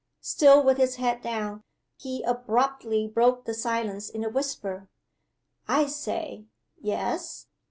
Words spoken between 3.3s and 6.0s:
the silence in a whisper. "I